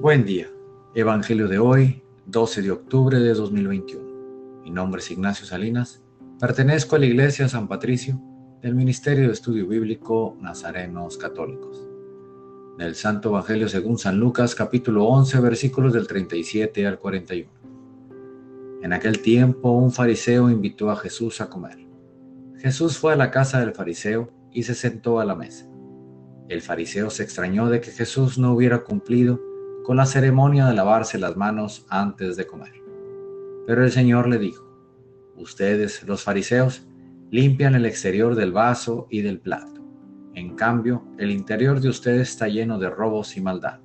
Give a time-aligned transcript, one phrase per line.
[0.00, 0.46] Buen día.
[0.94, 4.62] Evangelio de hoy, 12 de octubre de 2021.
[4.62, 6.04] Mi nombre es Ignacio Salinas.
[6.38, 8.16] Pertenezco a la Iglesia San Patricio
[8.62, 11.84] del Ministerio de Estudio Bíblico Nazarenos Católicos.
[12.78, 17.50] Del Santo Evangelio según San Lucas, capítulo 11, versículos del 37 al 41.
[18.84, 21.76] En aquel tiempo un fariseo invitó a Jesús a comer.
[22.58, 25.68] Jesús fue a la casa del fariseo y se sentó a la mesa.
[26.48, 29.40] El fariseo se extrañó de que Jesús no hubiera cumplido
[29.84, 32.74] con la ceremonia de lavarse las manos antes de comer.
[33.66, 34.64] Pero el Señor le dijo,
[35.36, 36.86] ustedes, los fariseos,
[37.30, 39.84] limpian el exterior del vaso y del plato.
[40.34, 43.80] En cambio, el interior de ustedes está lleno de robos y maldad.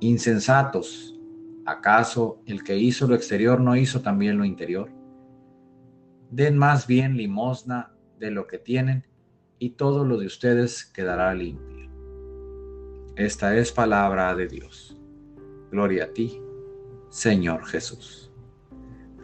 [0.00, 1.18] Insensatos,
[1.66, 4.90] ¿acaso el que hizo lo exterior no hizo también lo interior?
[6.30, 9.06] Den más bien limosna de lo que tienen
[9.58, 11.90] y todo lo de ustedes quedará limpio.
[13.16, 14.98] Esta es palabra de Dios.
[15.74, 16.40] Gloria a ti,
[17.10, 18.30] Señor Jesús.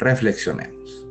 [0.00, 1.06] Reflexionemos.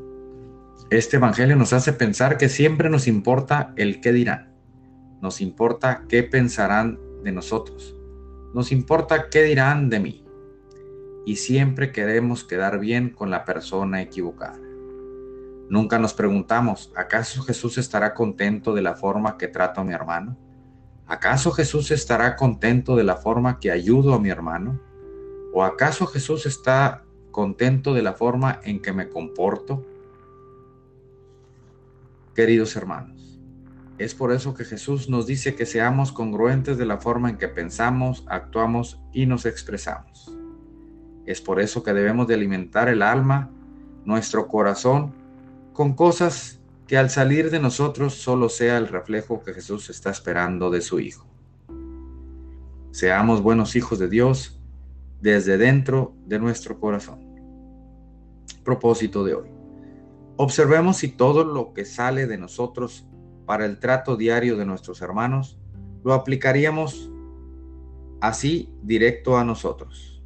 [0.89, 4.53] Este Evangelio nos hace pensar que siempre nos importa el qué dirán.
[5.21, 7.95] Nos importa qué pensarán de nosotros.
[8.53, 10.25] Nos importa qué dirán de mí.
[11.25, 14.59] Y siempre queremos quedar bien con la persona equivocada.
[15.69, 20.37] Nunca nos preguntamos, ¿acaso Jesús estará contento de la forma que trato a mi hermano?
[21.07, 24.88] ¿Acaso Jesús estará contento de la forma que ayudo a mi hermano?
[25.53, 29.85] ¿O acaso Jesús está contento de la forma en que me comporto?
[32.35, 33.39] Queridos hermanos,
[33.97, 37.47] es por eso que Jesús nos dice que seamos congruentes de la forma en que
[37.47, 40.31] pensamos, actuamos y nos expresamos.
[41.25, 43.49] Es por eso que debemos de alimentar el alma,
[44.05, 45.13] nuestro corazón,
[45.73, 50.69] con cosas que al salir de nosotros solo sea el reflejo que Jesús está esperando
[50.69, 51.27] de su Hijo.
[52.91, 54.58] Seamos buenos hijos de Dios,
[55.21, 57.19] desde dentro de nuestro corazón.
[58.63, 59.49] Propósito de hoy.
[60.37, 63.05] Observemos si todo lo que sale de nosotros
[63.45, 65.59] para el trato diario de nuestros hermanos
[66.03, 67.11] lo aplicaríamos
[68.21, 70.23] así directo a nosotros.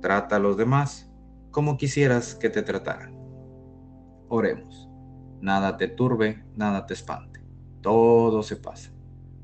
[0.00, 1.08] Trata a los demás
[1.50, 3.14] como quisieras que te trataran.
[4.28, 4.88] Oremos.
[5.40, 7.44] Nada te turbe, nada te espante.
[7.82, 8.90] Todo se pasa.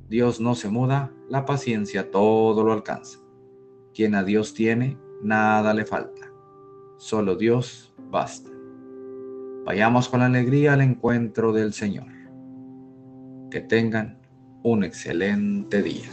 [0.09, 3.19] Dios no se muda, la paciencia todo lo alcanza.
[3.99, 6.31] Quien a Dios tiene, nada le falta.
[6.99, 8.49] Solo Dios basta.
[9.65, 12.07] Vayamos con alegría al encuentro del Señor.
[13.51, 14.21] Que tengan
[14.63, 16.07] un excelente día.